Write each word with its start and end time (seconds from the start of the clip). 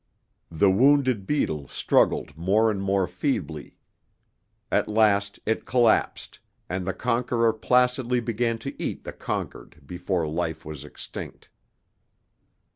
The 0.49 0.71
wounded 0.71 1.27
beetle 1.27 1.67
struggled 1.67 2.35
more 2.35 2.71
and 2.71 2.81
more 2.81 3.05
feebly. 3.05 3.77
At 4.71 4.87
last 4.87 5.39
it 5.45 5.63
collapsed, 5.63 6.39
and 6.67 6.87
the 6.87 6.93
conqueror 6.95 7.53
placidly 7.53 8.19
began 8.19 8.57
to 8.65 8.73
eat 8.81 9.03
the 9.03 9.13
conquered 9.13 9.83
before 9.85 10.27
life 10.27 10.65
was 10.65 10.83
extinct. 10.83 11.49